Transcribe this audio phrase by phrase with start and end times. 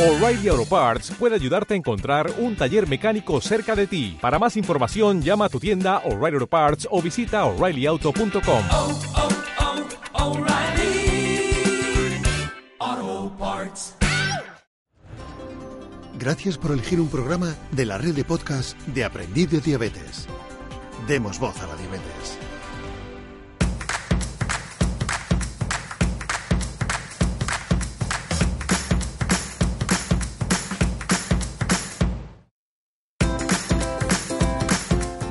[0.00, 4.16] O'Reilly Auto Parts puede ayudarte a encontrar un taller mecánico cerca de ti.
[4.18, 8.64] Para más información, llama a tu tienda O'Reilly Auto Parts o visita oreillyauto.com.
[8.70, 8.98] oh,
[10.14, 11.52] oh, O'Reilly
[12.78, 13.94] Auto Parts.
[16.18, 20.26] Gracias por elegir un programa de la red de podcast de Aprendiz de Diabetes.
[21.06, 22.38] Demos voz a la diabetes.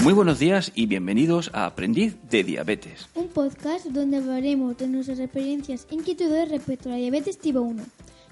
[0.04, 3.10] Muy buenos días y bienvenidos a Aprendiz de Diabetes.
[3.16, 7.84] Un podcast donde hablaremos de nuestras experiencias e inquietudes respecto a la diabetes tipo 1.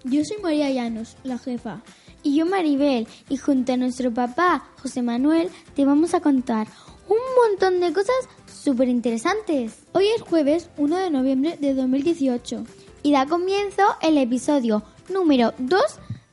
[0.06, 1.82] Yo soy María Llanos, la jefa.
[2.24, 6.68] Y yo Maribel, y junto a nuestro papá, José Manuel, te vamos a contar
[7.10, 9.84] un montón de cosas súper interesantes.
[9.92, 12.64] Hoy es jueves 1 de noviembre de 2018.
[13.04, 15.82] Y da comienzo el episodio número 2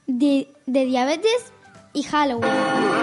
[0.07, 1.53] de, de Diabetes
[1.93, 2.94] y Halloween.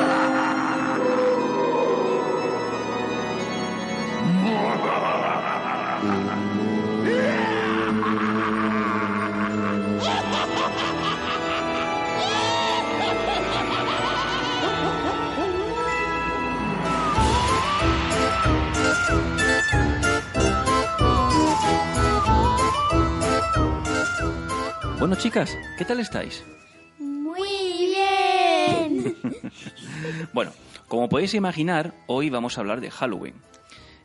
[25.02, 26.44] Bueno, chicas, ¿qué tal estáis?
[27.00, 27.50] Muy
[27.88, 29.16] bien.
[30.32, 30.52] Bueno,
[30.88, 33.34] como podéis imaginar, hoy vamos a hablar de Halloween.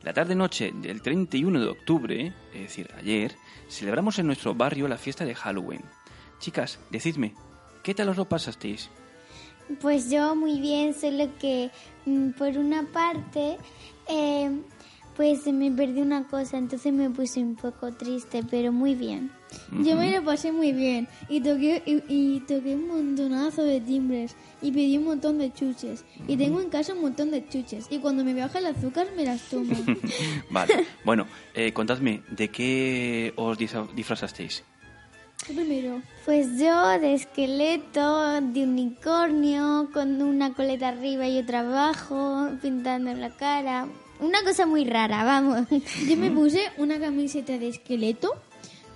[0.02, 3.36] La tarde-noche del 31 de octubre, es decir, ayer,
[3.68, 5.82] celebramos en nuestro barrio la fiesta de Halloween.
[6.38, 7.34] Chicas, decidme,
[7.82, 8.88] ¿qué tal os lo pasasteis?
[9.82, 11.70] Pues yo muy bien, solo que
[12.06, 13.58] mm, por una parte,
[14.08, 14.50] eh,
[15.14, 19.30] pues me perdí una cosa, entonces me puse un poco triste, pero muy bien.
[19.82, 24.34] Yo me lo pasé muy bien y toqué, y, y toqué un montonazo de timbres
[24.62, 26.04] y pedí un montón de chuches.
[26.28, 29.24] Y tengo en casa un montón de chuches y cuando me baja el azúcar me
[29.24, 29.74] las tomo.
[30.50, 34.62] Vale, bueno, eh, contadme, ¿de qué os disfra- disfrazasteis?
[35.46, 43.12] Primero, Pues yo de esqueleto, de unicornio, con una coleta arriba y otra abajo, pintando
[43.14, 43.86] la cara.
[44.18, 45.68] Una cosa muy rara, vamos.
[46.08, 48.32] yo me puse una camiseta de esqueleto,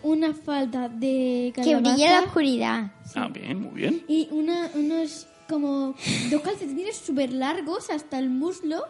[0.03, 2.93] una falda de Que calabaza brilla en la oscuridad.
[3.15, 4.03] Ah, bien, muy bien.
[4.09, 5.94] y una, unos como
[6.31, 8.84] dos calcetines súper largos hasta el muslo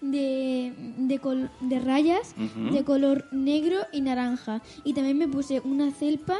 [0.00, 2.72] de, de, col- de rayas Ujú.
[2.74, 4.62] de color negro y naranja.
[4.84, 6.36] Y también me puse una celpa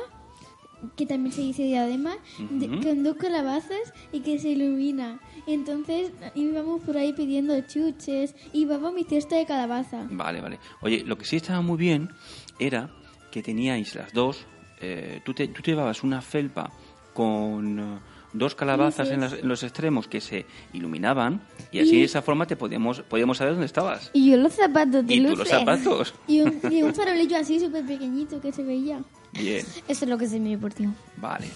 [0.95, 2.17] que también se dice diadema,
[2.51, 2.83] de- Ujú.
[2.83, 3.79] con dos calabazas
[4.13, 5.21] y que se ilumina.
[5.47, 10.07] Entonces íbamos por ahí pidiendo chuches y iba mi cesta de calabaza.
[10.11, 10.59] Vale, vale.
[10.83, 12.11] Oye, lo que sí estaba muy bien
[12.59, 12.91] era
[13.37, 14.47] que teníais las dos.
[14.81, 16.71] eh, tú, te, tú te llevabas una felpa
[17.13, 17.99] con eh,
[18.33, 22.47] dos calabazas en, las- en los extremos que se iluminaban y así de esa forma
[22.47, 24.11] te podíamos, podíamos saber dónde estabas.
[24.15, 26.15] Y yo los zapatos de Y tú los zapatos.
[26.27, 29.01] Y un, y un farolillo así súper pequeñito que se veía.
[29.33, 30.95] Bien, Eso es lo que se me deportivo.
[31.19, 31.47] vale.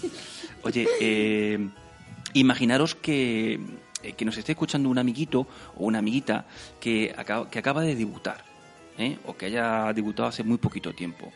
[0.63, 1.67] Oye, eh,
[2.33, 3.59] imaginaros que,
[4.03, 6.45] eh, que nos esté escuchando un amiguito o una amiguita
[6.79, 8.43] que acaba, que acaba de debutar,
[8.99, 9.17] ¿eh?
[9.25, 11.31] o que haya debutado hace muy poquito tiempo.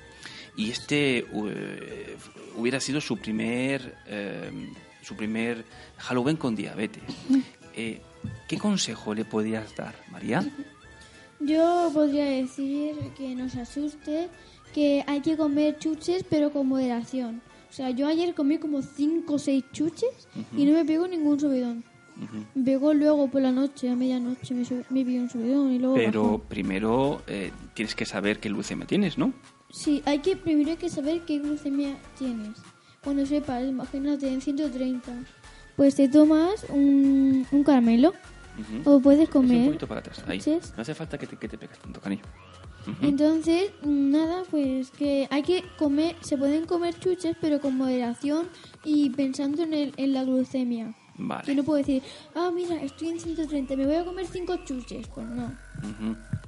[0.57, 2.17] Y este eh,
[2.57, 4.49] hubiera sido su primer, eh,
[5.01, 5.65] su primer
[5.97, 7.03] Halloween con diabetes.
[7.75, 8.01] Eh,
[8.47, 10.43] ¿Qué consejo le podrías dar, María?
[11.39, 14.29] Yo podría decir que no se asuste,
[14.73, 17.41] que hay que comer chuches pero con moderación.
[17.69, 21.37] O sea, yo ayer comí como 5 o 6 chuches y no me pegó ningún
[21.39, 21.83] subidón.
[22.55, 25.95] Me pegó luego por la noche, a medianoche, me, me pegó un subidón y luego
[25.95, 26.39] Pero bajó.
[26.39, 29.33] primero eh, tienes que saber qué leucemia tienes, ¿no?
[29.69, 32.59] Sí, hay que, primero hay que saber qué glucemia tienes.
[33.03, 35.11] Cuando sepas, imagínate, en 130,
[35.75, 38.13] pues te tomas un, un caramelo
[38.85, 40.23] o puedes Echa un comer poquito para atrás.
[40.27, 40.39] Ahí.
[40.39, 40.73] chuches.
[40.75, 42.23] No hace falta que te, que te pegas tanto, cariño.
[43.01, 48.47] Entonces, nada, pues que hay que comer, se pueden comer chuches, pero con moderación
[48.83, 50.95] y pensando en, el, en la glucemia.
[51.17, 51.45] Vale.
[51.45, 52.03] Que no puedo decir,
[52.35, 55.07] ah, mira, estoy en 130, me voy a comer cinco chuches.
[55.07, 55.51] Pues no.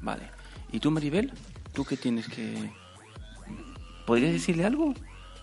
[0.01, 0.29] Vale.
[0.71, 1.31] ¿Y tú, Maribel?
[1.73, 2.71] ¿Tú qué tienes que...?
[4.07, 4.93] ¿Podrías decirle algo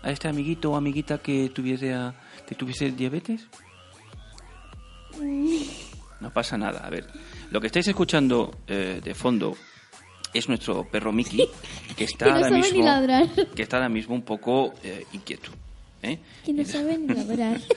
[0.02, 1.94] a este amiguito o amiguita que tuviese,
[2.48, 3.46] que tuviese diabetes?
[6.20, 6.80] No pasa nada.
[6.84, 7.06] A ver,
[7.50, 9.54] lo que estáis escuchando eh, de fondo
[10.32, 11.46] es nuestro perro Mickey,
[11.96, 13.28] que está Que no ahora sabe mismo, ladrar.
[13.54, 15.50] que está ahora mismo un poco eh, inquieto.
[16.02, 16.18] ¿eh?
[16.44, 17.60] Que no saben ni hablar.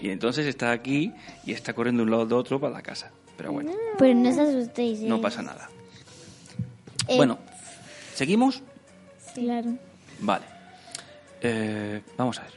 [0.00, 1.12] Y entonces está aquí
[1.44, 3.10] y está corriendo de un lado de otro para la casa.
[3.36, 5.00] Pero bueno, Pero no os asustéis.
[5.00, 5.20] no eh.
[5.20, 5.68] pasa nada.
[7.16, 7.40] Bueno,
[8.14, 8.62] ¿seguimos?
[9.34, 9.76] Claro.
[10.20, 10.44] Vale.
[11.40, 12.52] Eh, vamos a ver.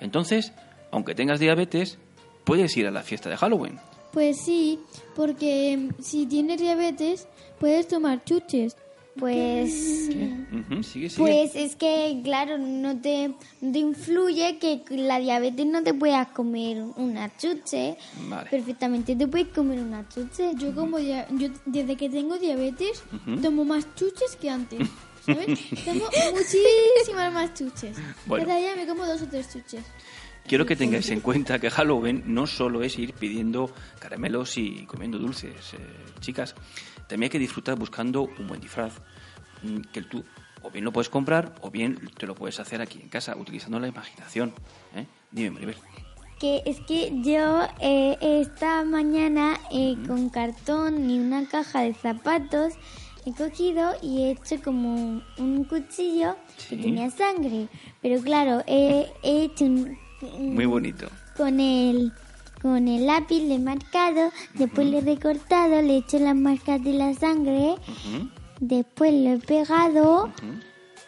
[0.00, 0.52] Entonces,
[0.90, 1.98] aunque tengas diabetes,
[2.44, 3.78] puedes ir a la fiesta de Halloween.
[4.12, 4.80] Pues sí,
[5.14, 7.26] porque em, si tienes diabetes,
[7.58, 8.76] puedes tomar chuches.
[9.18, 10.46] Pues, sigue,
[10.84, 11.10] sigue.
[11.16, 16.28] pues es que, claro, no te, no te influye que la diabetes no te puedas
[16.28, 17.96] comer una chuche.
[18.28, 18.48] Vale.
[18.48, 20.52] Perfectamente te puedes comer una chuche.
[20.56, 23.02] Yo como dia- yo desde que tengo diabetes
[23.42, 24.88] tomo más chuches que antes.
[25.84, 27.96] Tomo muchísimas más chuches.
[28.26, 28.46] Bueno.
[28.46, 29.84] Cada día me como dos o tres chuches.
[30.46, 35.18] Quiero que tengáis en cuenta que Halloween no solo es ir pidiendo caramelos y comiendo
[35.18, 35.78] dulces, eh,
[36.20, 36.54] chicas.
[37.06, 38.94] También hay que disfrutar buscando un buen disfraz
[39.62, 40.24] mm, que tú
[40.62, 43.78] o bien lo puedes comprar o bien te lo puedes hacer aquí en casa utilizando
[43.78, 44.54] la imaginación.
[44.94, 45.06] ¿eh?
[45.30, 45.76] Dime, Maribel.
[46.38, 52.74] Que es que yo eh, esta mañana eh, con cartón y una caja de zapatos
[53.28, 56.76] he cogido y he hecho como un cuchillo Sí.
[56.76, 57.68] que tenía sangre.
[58.02, 59.96] Pero claro, he, he hecho un,
[60.54, 61.08] Muy bonito.
[61.36, 62.12] con el
[62.60, 66.82] con el lápiz le he marcado, después le he recortado, le he hecho las marcas
[66.82, 68.28] de la sangre, Ujú.
[68.58, 70.32] después lo he pegado,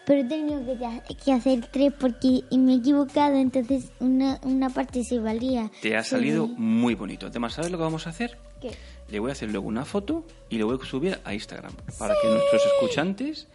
[0.07, 5.03] pero he tenido que, que hacer tres porque me he equivocado, entonces una, una parte
[5.03, 5.73] se valía.
[5.83, 7.27] Te ha salido muy bonito.
[7.27, 8.39] Además, ¿sabes lo que vamos a hacer?
[8.61, 8.71] ¿Qué?
[9.11, 12.15] Le voy a hacer luego una foto y lo voy a subir a Instagram para
[12.21, 13.49] que nuestros escuchantes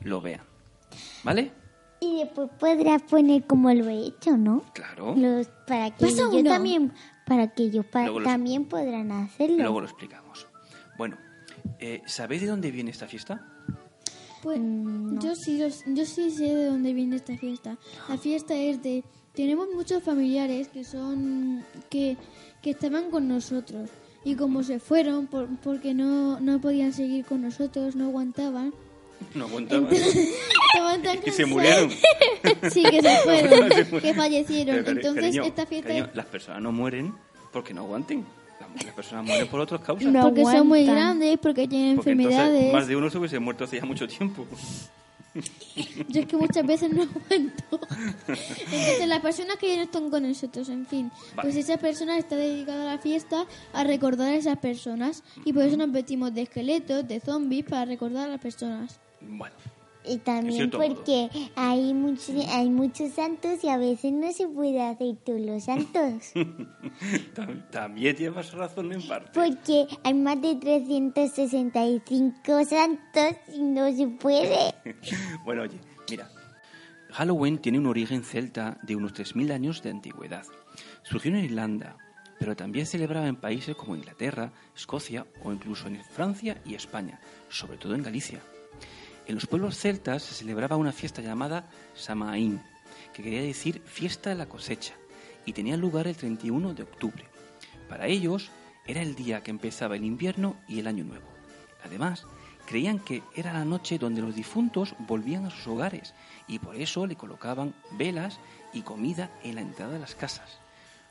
[0.00, 0.42] lo vean.
[1.24, 1.50] ¿Vale?
[2.00, 4.62] Y después podrás poner como lo he hecho, ¿no?
[4.72, 5.14] Claro.
[5.16, 6.92] Los, para que ¿Pasa o yo también,
[7.26, 9.56] para que ellos pa- Luego los- también podrán hacerlo.
[9.58, 10.46] Luego lo explicamos.
[10.96, 11.16] Bueno,
[11.80, 13.44] eh, ¿sabéis de dónde viene esta fiesta?
[14.42, 17.76] Pues Mm, yo sí los- yo sí sé de dónde viene esta fiesta.
[18.08, 19.02] La fiesta es de
[19.34, 22.16] tenemos muchos familiares que son que,
[22.62, 23.90] que estaban con nosotros
[24.28, 28.72] y como se fueron por- porque no, no podían seguir con nosotros, no aguantaban.
[29.34, 29.88] No aguantaba.
[30.72, 31.90] Estaban tan y se murieron.
[32.70, 34.76] Sí, que se fueron, que fallecieron.
[34.84, 37.12] Pero, Entonces cariño, esta fiesta cariño, las personas no mueren
[37.52, 38.24] porque no aguanten.
[38.60, 40.12] Las, las personas mueren por otras causas.
[40.12, 40.22] No.
[40.22, 42.72] porque son muy grandes, porque tienen Porque entonces enfermedades.
[42.72, 44.46] más de uno se hubiese muerto hace ya mucho tiempo.
[46.08, 47.80] Yo es que muchas veces no aguanto.
[48.28, 51.48] Entonces, las personas que ya no están con nosotros, en fin, Vale.
[51.50, 55.22] pues esa persona está dedicada a la fiesta a recordar a esas personas.
[55.44, 58.98] Y por eso nos vestimos de esqueletos, de zombies, para recordar a las personas.
[59.20, 59.54] Bueno,
[60.04, 60.78] Y también modo.
[60.86, 65.64] porque hay muchos, hay muchos santos y a veces no se puede hacer todos los
[65.64, 66.32] santos.
[67.34, 69.30] tam- también llevas razón en parte.
[69.34, 74.74] Porque hay más de 365 santos y no se puede.
[75.44, 75.78] Bueno, oye,
[76.10, 76.28] mira.
[77.18, 80.46] Halloween tiene un origen celta de unos 3.000 años de antigüedad.
[81.02, 81.96] Surgió en Irlanda,
[82.38, 87.18] pero también celebraba en países como Inglaterra, Escocia o incluso en Francia y España,
[87.48, 88.40] sobre todo en Galicia.
[89.26, 92.62] En los pueblos celtas se celebraba una fiesta llamada Samaín,
[93.12, 94.94] que quería decir fiesta de la cosecha,
[95.44, 97.24] y tenía lugar el 31 de octubre.
[97.88, 98.52] Para ellos
[98.86, 101.26] era el día que empezaba el invierno y el año nuevo.
[101.84, 102.26] Además,
[102.68, 106.12] creían que era la noche donde los difuntos volvían a sus hogares
[106.46, 108.40] y por eso le colocaban velas
[108.74, 110.58] y comida en la entrada de las casas.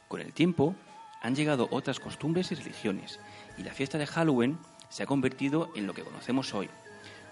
[0.07, 0.75] Con el tiempo
[1.19, 3.19] han llegado otras costumbres y religiones
[3.57, 4.59] y la fiesta de Halloween
[4.89, 6.69] se ha convertido en lo que conocemos hoy.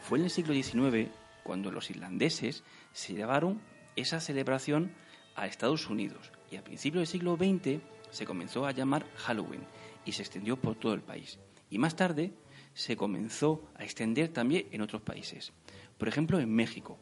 [0.02, 1.12] Fue en el siglo XIX
[1.44, 2.64] cuando los irlandeses
[2.94, 3.62] se llevaron
[3.96, 4.92] esa celebración
[5.36, 7.80] a Estados Unidos y a principios del siglo XX
[8.10, 9.68] se comenzó a llamar Halloween
[10.04, 11.38] y se extendió por todo el país.
[11.70, 12.34] Y más tarde
[12.76, 15.54] se comenzó a extender también en otros países,
[15.98, 17.00] por ejemplo en México.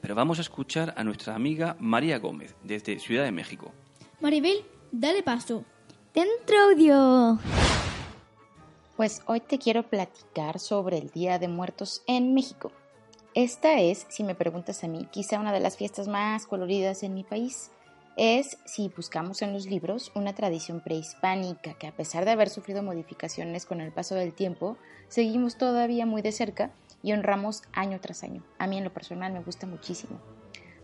[0.00, 3.72] Pero vamos a escuchar a nuestra amiga María Gómez desde Ciudad de México.
[4.20, 5.64] Maribel, dale paso.
[6.14, 7.38] Dentro audio.
[8.96, 12.72] Pues hoy te quiero platicar sobre el Día de Muertos en México.
[13.34, 17.12] Esta es, si me preguntas a mí, quizá una de las fiestas más coloridas en
[17.12, 17.70] mi país.
[18.16, 22.82] Es, si buscamos en los libros, una tradición prehispánica que a pesar de haber sufrido
[22.82, 26.70] modificaciones con el paso del tiempo, seguimos todavía muy de cerca
[27.02, 28.42] y honramos año tras año.
[28.58, 30.18] A mí en lo personal me gusta muchísimo.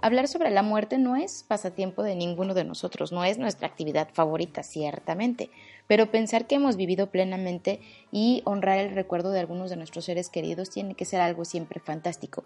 [0.02, 4.08] Hablar sobre la muerte no es pasatiempo de ninguno de nosotros, no es nuestra actividad
[4.12, 5.48] favorita, ciertamente,
[5.86, 10.28] pero pensar que hemos vivido plenamente y honrar el recuerdo de algunos de nuestros seres
[10.28, 12.44] queridos tiene que ser algo siempre fantástico.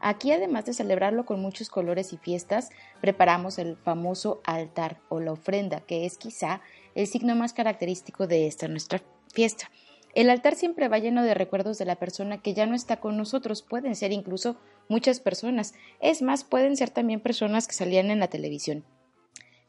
[0.00, 5.32] Aquí, además de celebrarlo con muchos colores y fiestas, preparamos el famoso altar o la
[5.32, 6.60] ofrenda, que es quizá
[6.94, 9.02] el signo más característico de esta nuestra
[9.32, 9.70] fiesta.
[10.14, 13.16] El altar siempre va lleno de recuerdos de la persona que ya no está con
[13.16, 14.56] nosotros, pueden ser incluso
[14.88, 18.84] muchas personas, es más, pueden ser también personas que salían en la televisión.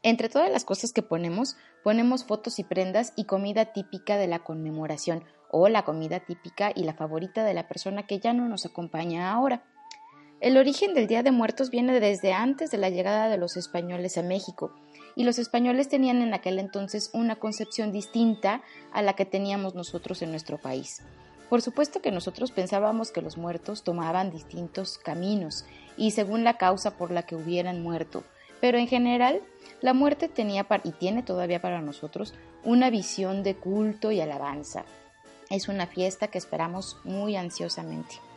[0.02, 4.38] Entre todas las cosas que ponemos, ponemos fotos y prendas y comida típica de la
[4.38, 8.64] conmemoración o la comida típica y la favorita de la persona que ya no nos
[8.64, 9.62] acompaña ahora.
[10.40, 14.16] El origen del Día de Muertos viene desde antes de la llegada de los españoles
[14.16, 14.72] a México
[15.14, 20.22] y los españoles tenían en aquel entonces una concepción distinta a la que teníamos nosotros
[20.22, 21.02] en nuestro país.
[21.50, 25.66] Por supuesto que nosotros pensábamos que los muertos tomaban distintos caminos
[25.98, 28.24] y según la causa por la que hubieran muerto,
[28.62, 29.42] pero en general
[29.82, 32.32] la muerte tenía y tiene todavía para nosotros
[32.64, 34.86] una visión de culto y alabanza.
[35.50, 38.29] Es una fiesta que esperamos muy ansiosamente.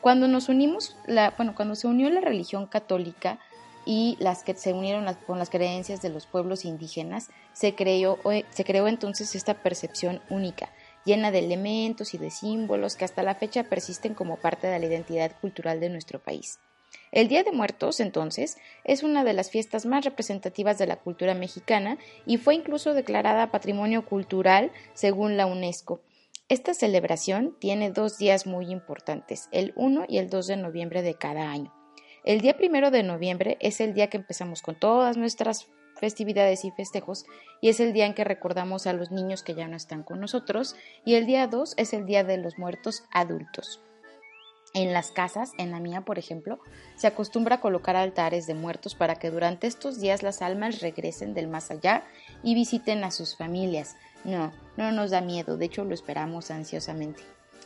[0.00, 3.38] Cuando nos unimos, la, bueno, cuando se unió la religión católica
[3.84, 8.18] y las que se unieron con las creencias de los pueblos indígenas, se creó,
[8.50, 10.70] se creó entonces esta percepción única,
[11.04, 14.86] llena de elementos y de símbolos que hasta la fecha persisten como parte de la
[14.86, 16.58] identidad cultural de nuestro país.
[17.12, 21.34] El Día de Muertos, entonces, es una de las fiestas más representativas de la cultura
[21.34, 26.00] mexicana y fue incluso declarada Patrimonio Cultural según la UNESCO.
[26.48, 31.14] Esta celebración tiene dos días muy importantes, el 1 y el 2 de noviembre de
[31.14, 31.74] cada año.
[32.24, 36.70] El día primero de noviembre es el día que empezamos con todas nuestras festividades y
[36.70, 37.24] festejos
[37.60, 40.20] y es el día en que recordamos a los niños que ya no están con
[40.20, 43.80] nosotros y el día 2 es el día de los muertos adultos.
[44.72, 46.60] En las casas, en la mía por ejemplo,
[46.94, 51.34] se acostumbra a colocar altares de muertos para que durante estos días las almas regresen
[51.34, 52.04] del más allá
[52.44, 53.96] y visiten a sus familias.
[54.26, 57.22] No, no nos da miedo, de hecho lo esperamos ansiosamente.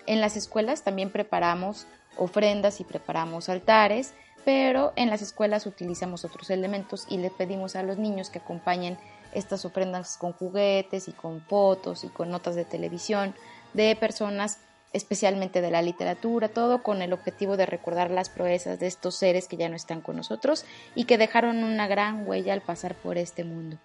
[0.06, 1.86] En las escuelas también preparamos
[2.18, 4.12] ofrendas y preparamos altares,
[4.44, 8.98] pero en las escuelas utilizamos otros elementos y le pedimos a los niños que acompañen
[9.32, 13.34] estas ofrendas con juguetes y con fotos y con notas de televisión
[13.72, 14.58] de personas
[14.92, 19.48] especialmente de la literatura, todo con el objetivo de recordar las proezas de estos seres
[19.48, 23.16] que ya no están con nosotros y que dejaron una gran huella al pasar por
[23.16, 23.78] este mundo.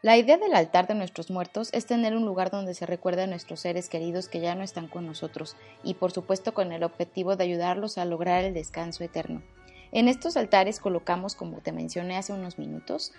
[0.00, 3.26] La idea del altar de nuestros muertos es tener un lugar donde se recuerda a
[3.26, 7.34] nuestros seres queridos que ya no están con nosotros y por supuesto con el objetivo
[7.34, 9.42] de ayudarlos a lograr el descanso eterno.
[9.90, 13.12] En estos altares colocamos, como te mencioné hace unos minutos,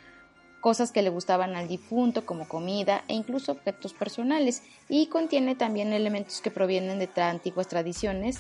[0.62, 5.92] cosas que le gustaban al difunto como comida e incluso objetos personales y contiene también
[5.92, 8.40] elementos que provienen de antiguas tradiciones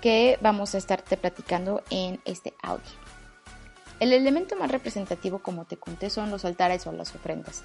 [0.00, 3.09] que vamos a estarte platicando en este audio.
[4.00, 7.62] El elemento más representativo, como te conté, son los altares o las ofrendas.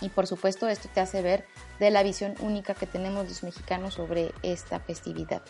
[0.00, 1.44] Y por supuesto esto te hace ver
[1.78, 5.42] de la visión única que tenemos los mexicanos sobre esta festividad.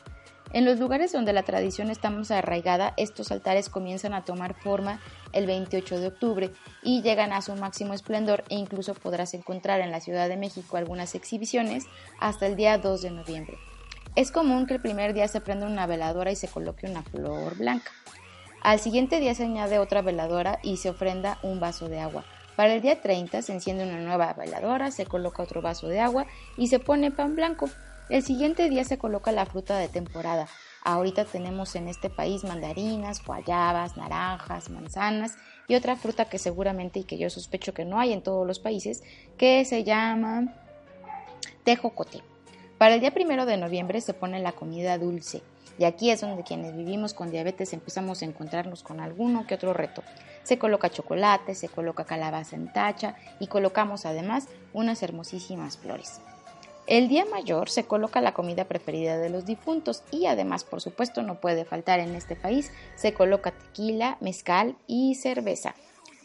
[0.52, 5.00] En los lugares donde la tradición está más arraigada, estos altares comienzan a tomar forma
[5.32, 9.92] el 28 de octubre y llegan a su máximo esplendor e incluso podrás encontrar en
[9.92, 11.84] la Ciudad de México algunas exhibiciones
[12.18, 13.58] hasta el día 2 de noviembre.
[14.16, 17.56] Es común que el primer día se prenda una veladora y se coloque una flor
[17.56, 17.92] blanca.
[18.62, 22.24] Al siguiente día se añade otra veladora y se ofrenda un vaso de agua.
[22.56, 26.26] Para el día 30 se enciende una nueva veladora, se coloca otro vaso de agua
[26.58, 27.70] y se pone pan blanco.
[28.10, 30.46] El siguiente día se coloca la fruta de temporada.
[30.82, 35.36] Ahorita tenemos en este país mandarinas, guayabas, naranjas, manzanas
[35.66, 38.58] y otra fruta que seguramente y que yo sospecho que no hay en todos los
[38.58, 39.02] países,
[39.38, 40.54] que se llama
[41.64, 42.22] tejocote.
[42.76, 45.42] Para el día primero de noviembre se pone la comida dulce.
[45.80, 49.72] Y aquí es donde quienes vivimos con diabetes empezamos a encontrarnos con alguno que otro
[49.72, 50.02] reto.
[50.42, 56.20] Se coloca chocolate, se coloca calabaza en tacha y colocamos además unas hermosísimas flores.
[56.86, 61.22] El día mayor se coloca la comida preferida de los difuntos y además, por supuesto,
[61.22, 65.74] no puede faltar en este país, se coloca tequila, mezcal y cerveza.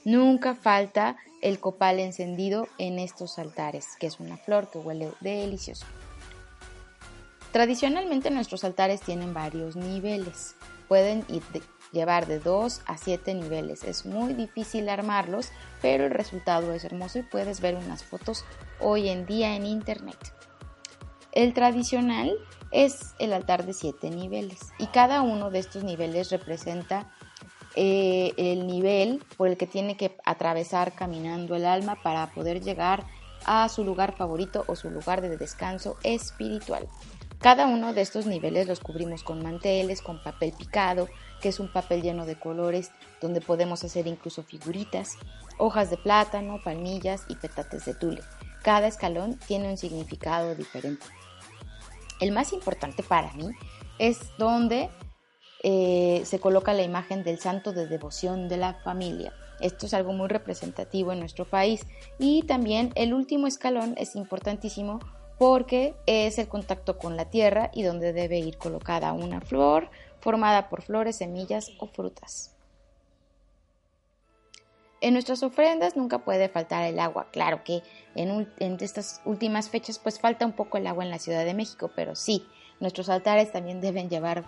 [0.04, 5.86] Nunca falta el copal encendido en estos altares, que es una flor que huele delicioso.
[7.56, 10.58] Tradicionalmente nuestros altares tienen varios niveles.
[10.90, 11.26] Pueden
[11.94, 13.86] llevar de 2 a 7 niveles.
[13.86, 18.44] Es muy difícil armarlos, pero el resultado es hermoso y puedes ver unas fotos
[18.82, 20.18] hoy en día en internet.
[21.32, 22.36] El tradicional
[22.72, 27.10] es el altar de siete niveles y cada uno de estos niveles representa
[27.78, 33.06] eh, el nivel por el que tiene que atravesar caminando el alma para poder llegar
[33.46, 36.90] a su lugar favorito o su lugar de descanso espiritual.
[37.40, 41.08] Cada uno de estos niveles los cubrimos con manteles, con papel picado,
[41.42, 45.12] que es un papel lleno de colores donde podemos hacer incluso figuritas,
[45.58, 48.22] hojas de plátano, palmillas y petates de tule.
[48.64, 51.06] Cada escalón tiene un significado diferente.
[52.20, 53.50] El más importante para mí
[54.00, 54.90] es donde
[55.64, 59.34] eh, se coloca la imagen del santo de devoción de la familia.
[59.60, 61.86] Esto es algo muy representativo en nuestro país.
[62.20, 65.00] Y también el último escalón es importantísimo
[65.38, 69.90] porque es el contacto con la tierra y donde debe ir colocada una flor
[70.20, 72.56] formada por flores, semillas o frutas.
[75.02, 77.28] En nuestras ofrendas nunca puede faltar el agua.
[77.32, 77.84] Claro que
[78.16, 78.48] en,
[78.80, 82.16] estas últimas fechas pues falta un poco el agua en la Ciudad de México, pero
[82.16, 82.48] sí,
[82.80, 84.46] nuestros altares también deben llevar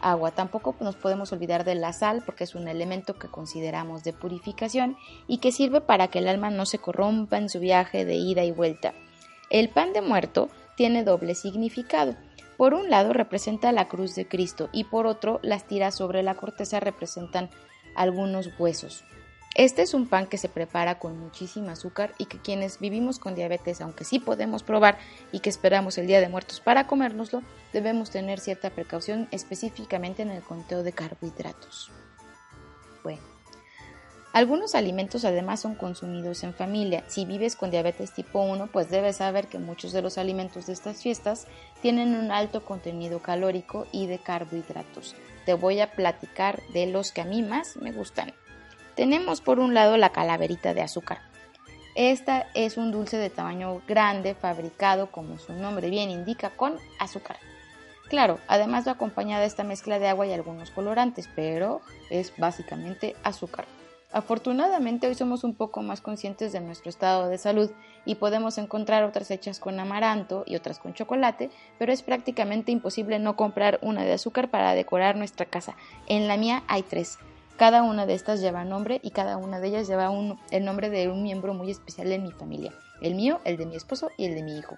[0.00, 0.32] agua.
[0.32, 4.96] Tampoco nos podemos olvidar de la sal porque es un elemento que consideramos de purificación
[5.28, 8.42] y que sirve para que el alma no se corrompa en su viaje de ida
[8.42, 8.94] y vuelta.
[9.54, 12.16] El pan de muerto tiene doble significado.
[12.56, 16.34] Por un lado representa la cruz de Cristo y por otro las tiras sobre la
[16.34, 17.50] corteza representan
[17.94, 19.04] algunos huesos.
[19.54, 23.36] Este es un pan que se prepara con muchísimo azúcar y que quienes vivimos con
[23.36, 24.98] diabetes, aunque sí podemos probar
[25.30, 30.30] y que esperamos el Día de Muertos para comérnoslo, debemos tener cierta precaución específicamente en
[30.30, 31.92] el conteo de carbohidratos.
[33.04, 33.22] Bueno,
[34.34, 37.04] algunos alimentos además son consumidos en familia.
[37.06, 40.72] Si vives con diabetes tipo 1, pues debes saber que muchos de los alimentos de
[40.72, 41.46] estas fiestas
[41.80, 45.14] tienen un alto contenido calórico y de carbohidratos.
[45.46, 48.34] Te voy a platicar de los que a mí más me gustan.
[48.96, 51.20] Tenemos por un lado la calaverita de azúcar.
[51.94, 57.36] Esta es un dulce de tamaño grande fabricado, como su nombre bien indica, con azúcar.
[58.08, 63.66] Claro, además va acompañada esta mezcla de agua y algunos colorantes, pero es básicamente azúcar.
[64.14, 67.72] Afortunadamente hoy somos un poco más conscientes de nuestro estado de salud
[68.04, 73.18] y podemos encontrar otras hechas con amaranto y otras con chocolate, pero es prácticamente imposible
[73.18, 75.74] no comprar una de azúcar para decorar nuestra casa.
[76.06, 77.18] En la mía hay tres.
[77.56, 80.12] Cada una de estas lleva nombre y cada una de ellas lleva
[80.52, 82.72] el nombre de un miembro muy especial en mi familia.
[83.00, 84.76] El mío, el de mi esposo y el de mi hijo.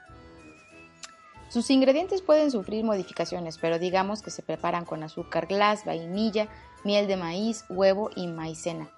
[1.50, 6.48] Sus ingredientes pueden sufrir modificaciones, pero digamos que se preparan con azúcar glass, vainilla,
[6.84, 8.88] miel de maíz, huevo y maicena.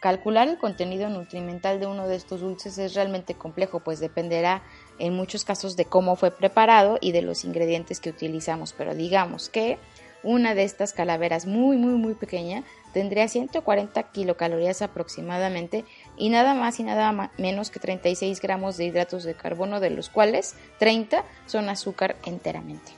[0.00, 4.62] Calcular el contenido nutrimental de uno de estos dulces es realmente complejo, pues dependerá
[4.98, 9.50] en muchos casos de cómo fue preparado y de los ingredientes que utilizamos, pero digamos
[9.50, 9.78] que
[10.22, 12.64] una de estas calaveras muy muy muy pequeña
[12.94, 15.84] tendría 140 kilocalorías aproximadamente
[16.16, 20.08] y nada más y nada menos que 36 gramos de hidratos de carbono, de los
[20.08, 22.92] cuales 30 son azúcar enteramente.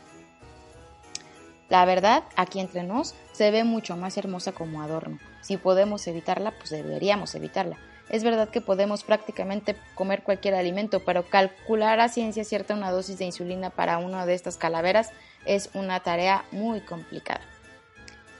[1.69, 5.19] La verdad, aquí entre nos, se ve mucho más hermosa como adorno.
[5.43, 7.77] Si podemos evitarla, pues deberíamos evitarla.
[8.09, 13.19] Es verdad que podemos prácticamente comer cualquier alimento, pero calcular a ciencia cierta una dosis
[13.19, 15.11] de insulina para una de estas calaveras
[15.45, 17.43] es una tarea muy complicada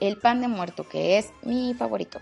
[0.07, 2.19] el pan de muerto, que es mi favorito.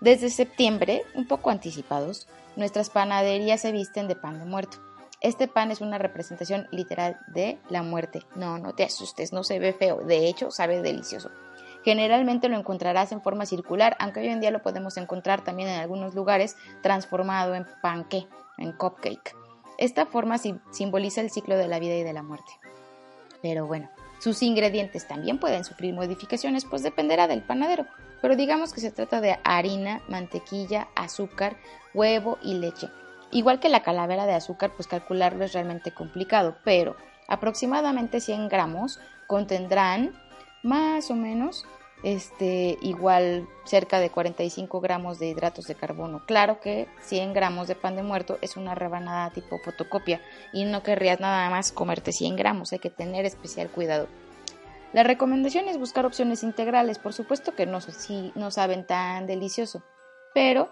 [0.00, 4.78] Desde septiembre, un poco anticipados, nuestras panaderías se visten de pan de muerto.
[5.22, 8.22] Este pan es una representación literal de la muerte.
[8.34, 11.30] No, no te asustes, no se ve feo, de hecho sabe delicioso.
[11.84, 15.80] Generalmente lo encontrarás en forma circular, aunque hoy en día lo podemos encontrar también en
[15.80, 18.26] algunos lugares transformado en panque,
[18.58, 19.34] en cupcake.
[19.78, 22.52] Esta forma simboliza el ciclo de la vida y de la muerte.
[23.42, 23.90] Pero bueno,
[24.20, 27.86] sus ingredientes también pueden sufrir modificaciones, pues dependerá del panadero,
[28.20, 31.56] pero digamos que se trata de harina, mantequilla, azúcar,
[31.92, 32.88] huevo y leche.
[33.32, 36.94] Igual que la calavera de azúcar, pues calcularlo es realmente complicado, pero
[37.26, 40.12] aproximadamente 100 gramos contendrán
[40.62, 41.66] más o menos
[42.02, 46.24] este, igual cerca de 45 gramos de hidratos de carbono.
[46.26, 50.20] Claro que 100 gramos de pan de muerto es una rebanada tipo fotocopia
[50.52, 54.08] y no querrías nada más comerte 100 gramos, hay que tener especial cuidado.
[54.92, 59.82] La recomendación es buscar opciones integrales, por supuesto que no, si no saben tan delicioso,
[60.34, 60.70] pero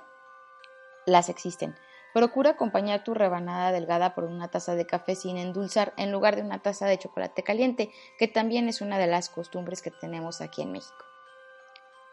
[1.07, 1.74] las existen.
[2.12, 6.42] Procura acompañar tu rebanada delgada por una taza de café sin endulzar en lugar de
[6.42, 10.62] una taza de chocolate caliente, que también es una de las costumbres que tenemos aquí
[10.62, 11.05] en México.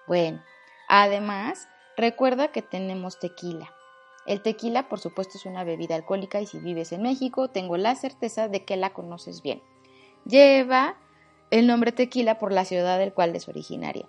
[0.07, 0.43] Bueno,
[0.87, 3.73] además, recuerda que tenemos tequila.
[4.27, 7.95] El tequila, por supuesto, es una bebida alcohólica y si vives en México, tengo la
[7.95, 9.63] certeza de que la conoces bien.
[10.25, 10.97] Lleva
[11.49, 14.05] el nombre tequila por la ciudad del cual es originaria.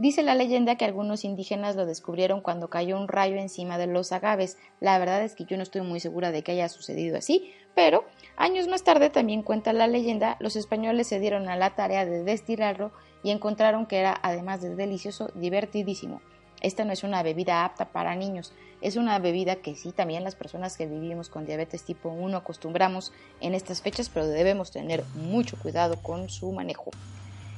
[0.00, 4.12] Dice la leyenda que algunos indígenas lo descubrieron cuando cayó un rayo encima de los
[4.12, 4.56] agaves.
[4.80, 8.06] La verdad es que yo no estoy muy segura de que haya sucedido así, pero
[8.38, 12.24] años más tarde también cuenta la leyenda, los españoles se dieron a la tarea de
[12.24, 16.22] destilarlo y encontraron que era, además de delicioso, divertidísimo.
[16.62, 20.34] Esta no es una bebida apta para niños, es una bebida que sí también las
[20.34, 25.58] personas que vivimos con diabetes tipo 1 acostumbramos en estas fechas, pero debemos tener mucho
[25.58, 26.90] cuidado con su manejo.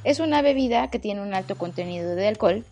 [0.04, 2.64] Es una bebida que tiene un alto contenido de alcohol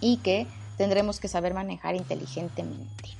[0.00, 3.10] y que tendremos que saber manejar inteligentemente.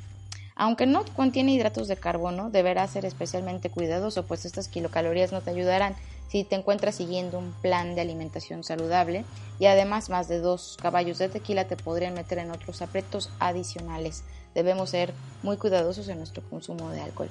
[0.56, 5.50] Aunque no contiene hidratos de carbono, deberás ser especialmente cuidadoso, pues estas kilocalorías no te
[5.50, 5.94] ayudarán
[6.28, 9.24] si te encuentras siguiendo un plan de alimentación saludable
[9.60, 14.24] y además más de dos caballos de tequila te podrían meter en otros aprietos adicionales.
[14.54, 17.28] Debemos ser muy cuidadosos en nuestro consumo de alcohol.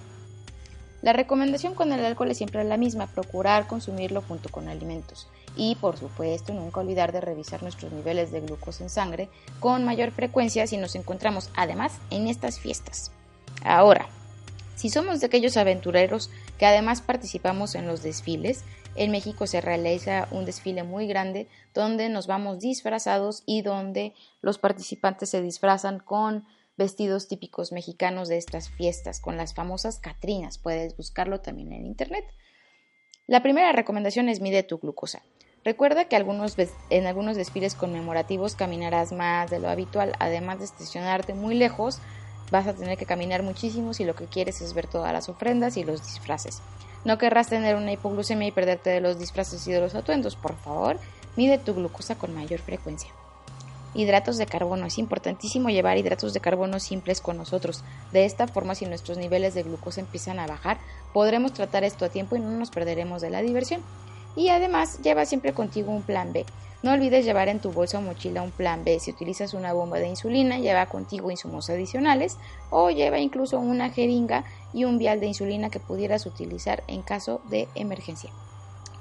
[1.05, 5.75] La recomendación con el alcohol es siempre la misma, procurar consumirlo junto con alimentos y
[5.75, 10.65] por supuesto nunca olvidar de revisar nuestros niveles de glucosa en sangre con mayor frecuencia
[10.65, 13.11] si nos encontramos además en estas fiestas.
[13.63, 14.07] Ahora,
[14.75, 18.65] Si somos de aquellos aventureros que además participamos en los desfiles,
[18.95, 24.57] en México se realiza un desfile muy grande donde nos vamos disfrazados y donde los
[24.57, 26.45] participantes se disfrazan con
[26.77, 30.57] vestidos típicos mexicanos de estas fiestas, con las famosas Catrinas.
[30.57, 32.25] Puedes buscarlo también en internet.
[33.27, 35.21] La primera recomendación es mide tu glucosa.
[35.63, 36.55] Recuerda que algunos
[36.91, 41.99] en algunos desfiles conmemorativos caminarás más de lo habitual, además de estacionarte muy lejos,
[42.51, 45.77] vas a tener que caminar muchísimo si lo que quieres es ver todas las ofrendas
[45.77, 46.61] y los disfraces.
[47.03, 50.55] No querrás tener una hipoglucemia y perderte de los disfraces y de los atuendos, por
[50.55, 50.99] favor,
[51.35, 53.09] mide tu glucosa con mayor frecuencia.
[53.95, 54.85] Hidratos de carbono.
[54.85, 57.81] Es importantísimo llevar hidratos de carbono simples con nosotros.
[58.11, 60.79] De esta forma, si nuestros niveles de glucosa empiezan a bajar,
[61.13, 63.81] podremos tratar esto a tiempo y no nos perderemos de la diversión.
[64.35, 66.45] Y además, lleva siempre contigo un plan B.
[66.83, 68.99] No olvides llevar en tu bolsa o mochila un plan B.
[68.99, 72.37] Si utilizas una bomba de insulina, lleva contigo insumos adicionales
[72.69, 77.39] o lleva incluso una jeringa y un vial de insulina que pudieras utilizar en caso
[77.49, 78.29] de emergencia.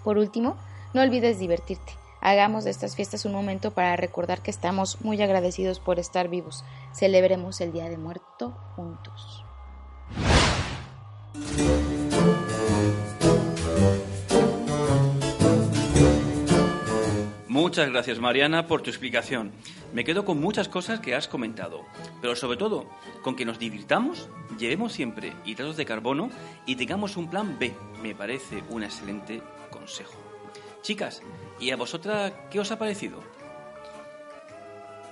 [0.04, 0.56] Por último,
[0.94, 2.03] no olvides divertirte.
[2.26, 6.64] Hagamos de estas fiestas un momento para recordar que estamos muy agradecidos por estar vivos.
[6.94, 9.44] Celebremos el Día de Muerto juntos.
[17.46, 19.52] Muchas gracias Mariana por tu explicación.
[19.92, 21.82] Me quedo con muchas cosas que has comentado,
[22.22, 22.86] pero sobre todo
[23.22, 26.30] con que nos divirtamos, llevemos siempre hidratos de carbono
[26.64, 27.74] y tengamos un plan B.
[28.02, 30.23] Me parece un excelente consejo.
[30.84, 31.20] Chicas,
[31.58, 33.18] ¿y a vosotras qué os ha parecido?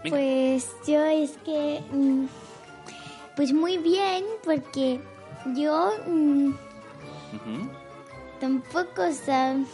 [0.05, 0.17] Venga.
[0.17, 1.83] Pues yo es que...
[1.91, 2.27] mm,
[3.37, 5.01] Pues muy bien, porque
[5.57, 6.53] yo mm,
[8.41, 9.65] tampoco sab-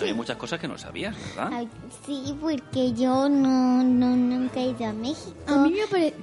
[0.00, 1.50] Hay muchas cosas que no sabías, ¿verdad?
[1.52, 1.68] Ay,
[2.06, 5.34] Sí, porque yo no, no nunca he ido a México.
[5.48, 6.14] A mí me parece...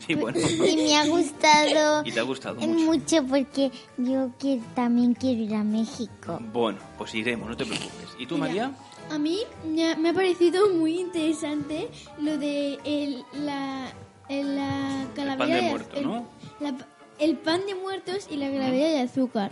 [0.06, 0.38] Sí, bueno.
[0.66, 2.84] Y me ha gustado Y te ha gustado eh, mucho.
[3.20, 6.38] mucho porque yo que también quiero ir a México.
[6.52, 8.08] Bueno, pues iremos, no te preocupes.
[8.18, 8.70] ¿Y tú, Mira, María?
[9.10, 11.88] A mí me ha, parecido muy interesante
[12.20, 13.92] lo de el, la,
[14.28, 16.26] el- la calavera de az- muerto, el- ¿no?
[16.60, 16.86] la-
[17.18, 19.50] el pan de muertos y la calavera de azúcar.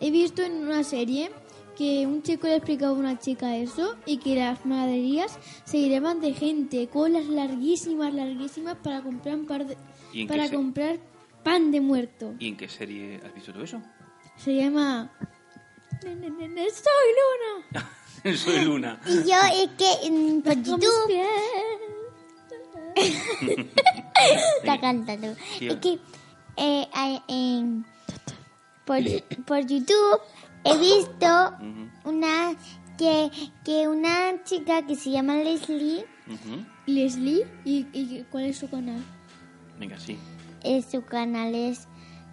[0.00, 1.30] He visto en una serie
[1.76, 6.20] que un chico le explicaba a una chica eso y que las panaderías se llenaban
[6.20, 9.76] de gente, colas larguísimas, larguísimas para comprar un par de,
[10.12, 10.98] ¿Y en para comprar
[11.44, 12.34] pan de muerto.
[12.38, 13.80] ¿Y en qué serie has visto tú eso?
[14.36, 15.10] Se llama
[16.02, 17.86] Soy Luna.
[18.36, 19.00] Soy Luna.
[19.06, 21.12] Y yo es que mm, por Como YouTube
[24.58, 25.36] está cantando.
[25.60, 25.98] Es que
[26.56, 26.86] eh,
[27.28, 27.84] en-
[28.84, 28.98] por,
[29.46, 30.20] por YouTube
[30.66, 31.26] he visto
[32.04, 32.54] una
[32.98, 33.30] que,
[33.64, 36.04] que una chica que se llama Leslie.
[36.86, 37.46] Leslie.
[37.64, 39.02] ¿Y, y cuál es su canal?
[39.78, 40.18] Venga, sí.
[40.62, 41.86] eh, su canal es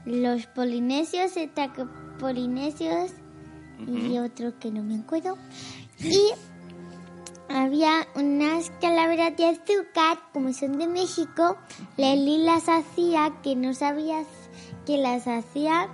[0.05, 3.11] Los Polinesios, Etaca Polinesios
[3.85, 5.37] y otro que no me acuerdo.
[5.99, 6.31] Y
[7.49, 11.57] había unas calaveras de azúcar, como son de México,
[11.97, 14.25] Leslie las hacía, que no sabías
[14.85, 15.89] que las hacía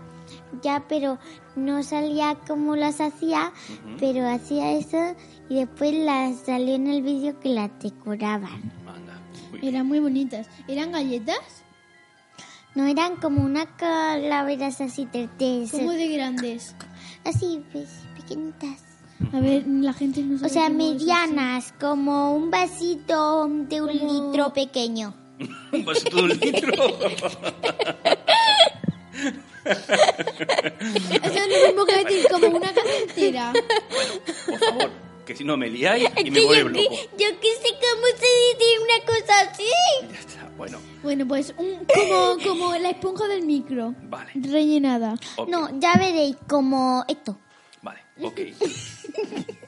[0.64, 1.18] ya, pero
[1.56, 3.52] no salía como las hacía,
[4.00, 5.16] pero hacía eso
[5.50, 8.72] y después las salió en el vídeo que las decoraban.
[9.52, 9.68] Muy.
[9.68, 10.48] Eran muy bonitas.
[10.68, 11.40] ¿Eran galletas?
[12.76, 16.76] No eran como una calaveras así de, de- Como de grandes.
[17.26, 18.84] así pues, pequeñitas.
[19.34, 23.82] A ver, la gente no O sabe sea, cómo es medianas, como un vasito de
[23.82, 25.14] un Como- litro pequeño.
[25.74, 26.74] Un vasito de un litro.
[29.66, 33.54] Eso es lo mismo que decir como una casa entera.
[34.48, 34.92] Por favor,
[35.26, 36.96] que si no me liáis y me vuelvo yo, loco.
[37.18, 39.64] yo que sé cómo se dice una cosa así.
[40.12, 43.94] Ya está, bueno, Bueno, pues un, como, como la esponja del micro.
[44.04, 44.32] vale.
[44.36, 45.16] Rellenada.
[45.48, 47.38] No, ya veréis como esto.
[47.82, 48.40] Vale, ok.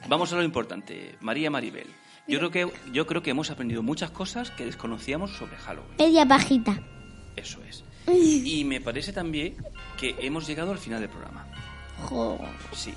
[0.08, 1.16] Vamos a lo importante.
[1.20, 1.86] María Maribel.
[2.28, 5.96] Yo creo que yo creo que hemos aprendido muchas cosas que desconocíamos sobre Halloween.
[5.98, 6.80] Media bajita.
[7.34, 7.82] Eso es.
[8.06, 9.56] Y me parece también
[10.02, 11.46] que hemos llegado al final del programa.
[12.08, 12.36] Jo.
[12.72, 12.92] Sí.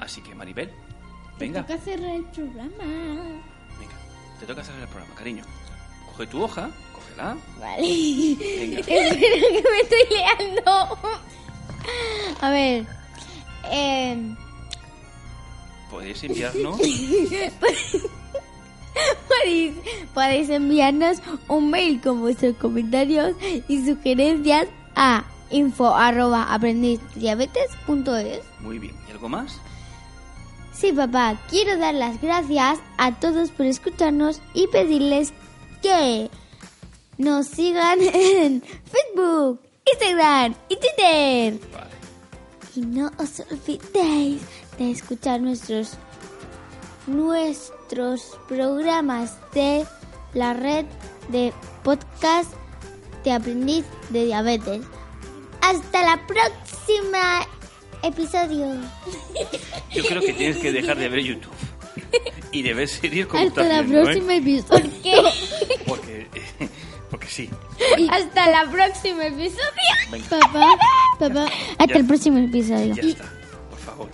[0.00, 0.68] Así que Maribel,
[1.38, 2.70] Te venga, toca cerrar el programa.
[3.78, 3.94] venga.
[4.38, 5.42] Te toca hacer el programa, cariño.
[6.12, 7.36] Coge tu hoja, cógela.
[7.58, 8.36] Vale.
[8.38, 8.78] Venga.
[8.86, 10.98] Espera que me estoy liando.
[12.42, 12.86] A ver.
[13.70, 14.34] Eh,
[15.90, 16.76] Podéis enviarnos
[19.28, 19.74] podéis,
[20.14, 23.34] podéis enviarnos un mail con vuestros comentarios
[23.68, 28.40] y sugerencias a info arroba aprendizdiabetes.es.
[28.60, 28.94] muy bien.
[29.08, 29.60] ¿Y algo más?
[30.72, 35.32] Sí, papá, quiero dar las gracias a todos por escucharnos y pedirles
[35.82, 36.30] que
[37.18, 41.60] nos sigan en Facebook, Instagram y Twitter.
[41.72, 41.90] Vale.
[42.74, 44.42] Y no os olvidéis
[44.78, 45.96] de escuchar nuestros
[47.06, 49.86] nuestros programas de
[50.34, 50.84] la red
[51.28, 52.52] de podcast
[53.24, 54.82] de aprendiz de diabetes.
[55.66, 57.46] Hasta la próxima
[58.02, 58.74] episodio.
[59.92, 61.52] Yo creo que tienes que dejar de ver YouTube.
[62.52, 64.04] Y debes seguir como Hasta la viendo, ¿eh?
[64.04, 65.22] próxima episodio.
[65.86, 66.26] Porque,
[67.10, 67.50] porque sí.
[68.10, 69.60] Hasta la próxima episodio.
[70.10, 70.66] Venga, Papá,
[71.18, 71.46] papá,
[71.78, 71.96] Hasta Ya.
[71.96, 72.94] el próximo episodio.
[72.94, 73.24] ya está.
[73.70, 74.08] Por favor.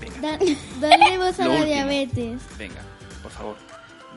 [0.00, 1.74] Venga, da- dale voz a Lo la último.
[1.74, 2.42] diabetes.
[2.58, 2.80] venga,
[3.22, 3.56] por favor.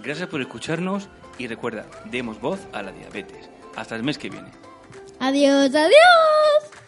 [0.03, 3.49] Gracias por escucharnos y recuerda, demos voz a la diabetes.
[3.75, 4.49] Hasta el mes que viene.
[5.19, 6.86] Adiós, adiós.